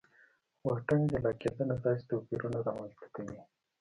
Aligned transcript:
واټن 0.67 1.01
جلا 1.11 1.31
کېدنه 1.41 1.75
داسې 1.85 2.03
توپیرونه 2.09 2.57
رامنځته 2.67 3.07
کوي. 3.15 3.39